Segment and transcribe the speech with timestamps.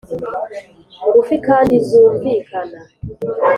[1.07, 2.79] ngufi kandi zu mvikana.